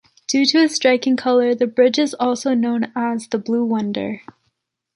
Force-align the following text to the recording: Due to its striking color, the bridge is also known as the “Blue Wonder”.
Due 0.27 0.47
to 0.47 0.57
its 0.57 0.73
striking 0.73 1.15
color, 1.15 1.53
the 1.53 1.67
bridge 1.67 1.99
is 1.99 2.15
also 2.15 2.55
known 2.55 2.91
as 2.95 3.27
the 3.27 3.37
“Blue 3.37 3.63
Wonder”. 3.63 4.23